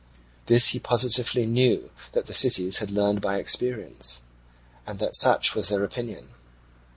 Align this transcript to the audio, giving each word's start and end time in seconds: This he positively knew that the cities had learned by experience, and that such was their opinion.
This 0.47 0.69
he 0.69 0.79
positively 0.79 1.45
knew 1.45 1.91
that 2.13 2.25
the 2.25 2.33
cities 2.33 2.77
had 2.79 2.89
learned 2.89 3.21
by 3.21 3.37
experience, 3.37 4.23
and 4.87 4.97
that 4.97 5.15
such 5.15 5.53
was 5.53 5.69
their 5.69 5.83
opinion. 5.83 6.29